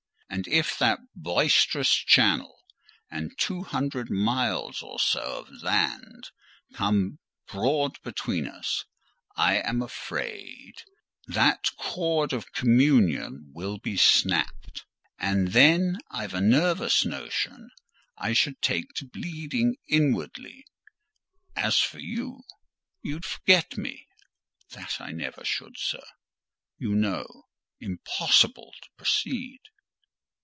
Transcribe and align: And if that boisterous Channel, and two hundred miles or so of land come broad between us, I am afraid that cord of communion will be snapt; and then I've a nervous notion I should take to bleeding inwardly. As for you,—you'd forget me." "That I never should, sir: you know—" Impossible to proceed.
And 0.33 0.47
if 0.47 0.77
that 0.79 0.99
boisterous 1.13 1.91
Channel, 1.93 2.55
and 3.11 3.37
two 3.37 3.63
hundred 3.63 4.09
miles 4.09 4.81
or 4.81 4.97
so 4.97 5.39
of 5.39 5.49
land 5.61 6.29
come 6.73 7.19
broad 7.49 8.01
between 8.01 8.47
us, 8.47 8.85
I 9.35 9.55
am 9.57 9.81
afraid 9.81 10.83
that 11.27 11.71
cord 11.77 12.31
of 12.31 12.53
communion 12.53 13.51
will 13.53 13.77
be 13.77 13.97
snapt; 13.97 14.83
and 15.19 15.49
then 15.49 15.97
I've 16.09 16.33
a 16.33 16.39
nervous 16.39 17.03
notion 17.03 17.69
I 18.17 18.31
should 18.31 18.61
take 18.61 18.93
to 18.95 19.05
bleeding 19.05 19.75
inwardly. 19.89 20.65
As 21.57 21.77
for 21.79 21.99
you,—you'd 21.99 23.25
forget 23.25 23.75
me." 23.77 24.07
"That 24.69 25.01
I 25.01 25.11
never 25.11 25.43
should, 25.43 25.77
sir: 25.77 26.01
you 26.77 26.95
know—" 26.95 27.47
Impossible 27.81 28.73
to 28.81 28.89
proceed. 28.95 29.59